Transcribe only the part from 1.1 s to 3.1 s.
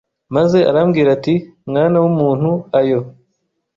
ati Mwana w umuntu ayo